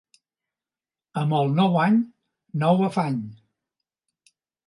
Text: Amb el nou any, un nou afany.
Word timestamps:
Amb 1.23 1.35
el 1.39 1.51
nou 1.59 1.77
any, 1.83 1.99
un 1.99 2.63
nou 2.65 2.81
afany. 2.87 3.21